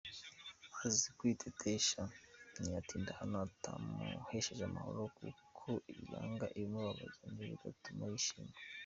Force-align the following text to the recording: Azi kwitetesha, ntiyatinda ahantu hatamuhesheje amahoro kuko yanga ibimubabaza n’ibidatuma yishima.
Azi 0.85 1.09
kwitetesha, 1.17 2.01
ntiyatinda 2.55 3.09
ahantu 3.13 3.35
hatamuhesheje 3.41 4.63
amahoro 4.65 5.01
kuko 5.17 5.69
yanga 6.11 6.45
ibimubabaza 6.57 7.23
n’ibidatuma 7.35 8.03
yishima. 8.11 8.53